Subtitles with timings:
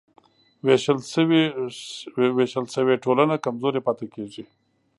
[2.37, 4.43] وېشل شوې ټولنه کمزورې پاتې کېږي.